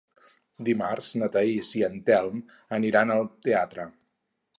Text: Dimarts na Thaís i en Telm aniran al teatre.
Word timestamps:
Dimarts 0.69 1.09
na 1.21 1.27
Thaís 1.35 1.69
i 1.79 1.83
en 1.87 1.97
Telm 2.07 2.41
aniran 2.79 3.15
al 3.17 3.29
teatre. 3.49 3.87